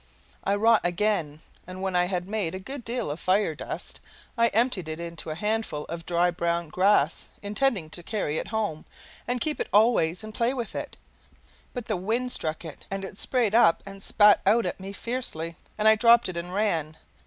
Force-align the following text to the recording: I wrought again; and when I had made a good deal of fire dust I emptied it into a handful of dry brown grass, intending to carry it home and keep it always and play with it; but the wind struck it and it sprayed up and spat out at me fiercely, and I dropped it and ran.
I 0.43 0.55
wrought 0.55 0.81
again; 0.83 1.41
and 1.67 1.79
when 1.79 1.95
I 1.95 2.05
had 2.05 2.27
made 2.27 2.55
a 2.55 2.59
good 2.59 2.83
deal 2.83 3.11
of 3.11 3.19
fire 3.19 3.53
dust 3.53 3.99
I 4.35 4.47
emptied 4.47 4.87
it 4.89 4.99
into 4.99 5.29
a 5.29 5.35
handful 5.35 5.85
of 5.89 6.07
dry 6.07 6.31
brown 6.31 6.69
grass, 6.69 7.27
intending 7.43 7.87
to 7.91 8.01
carry 8.01 8.39
it 8.39 8.47
home 8.47 8.85
and 9.27 9.39
keep 9.39 9.59
it 9.59 9.69
always 9.71 10.23
and 10.23 10.33
play 10.33 10.55
with 10.55 10.73
it; 10.73 10.97
but 11.75 11.85
the 11.85 11.97
wind 11.97 12.31
struck 12.31 12.65
it 12.65 12.83
and 12.89 13.05
it 13.05 13.19
sprayed 13.19 13.53
up 13.53 13.83
and 13.85 14.01
spat 14.01 14.41
out 14.43 14.65
at 14.65 14.79
me 14.79 14.91
fiercely, 14.91 15.55
and 15.77 15.87
I 15.87 15.93
dropped 15.97 16.27
it 16.29 16.35
and 16.37 16.51
ran. 16.51 16.97